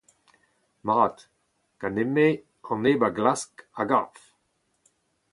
Mat! 0.89 1.19
ganin-me 1.83 2.25
an 2.69 2.79
neb 2.85 3.01
a 3.07 3.09
glask 3.17 3.55
a 3.81 3.87
gav. 3.91 4.11